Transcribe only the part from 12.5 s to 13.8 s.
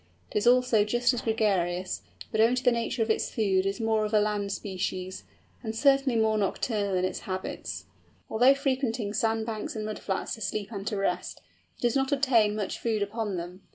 much food upon them.